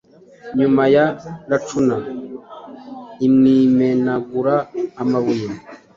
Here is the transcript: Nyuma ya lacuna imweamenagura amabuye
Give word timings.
Nyuma 0.59 0.83
ya 0.95 1.05
lacuna 1.49 1.95
imweamenagura 3.25 4.55
amabuye 5.01 5.47